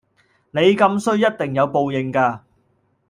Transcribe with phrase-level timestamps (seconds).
[0.49, 2.43] 你咁衰一定有報應架！